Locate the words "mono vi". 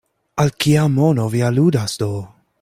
0.95-1.45